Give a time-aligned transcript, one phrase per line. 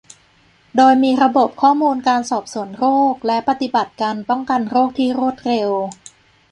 [0.77, 5.69] โดยมีระบบข้อมูลการสอบสวนโรค และ ปฏิบัติการป้องกันโรคที่รวดเร็ว